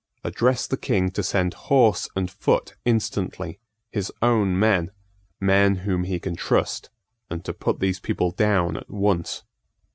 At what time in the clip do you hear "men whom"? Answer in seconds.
5.39-6.05